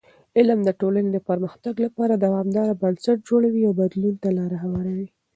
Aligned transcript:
علم 0.37 0.59
د 0.65 0.69
ټولنې 0.79 1.09
د 1.13 1.19
پرمختګ 1.29 1.75
لپاره 1.85 2.13
دوامدار 2.15 2.69
بنسټ 2.81 3.17
جوړوي 3.29 3.61
او 3.67 3.73
بدلون 3.81 4.15
ته 4.23 4.29
لاره 4.37 4.57
هواروي. 4.63 5.07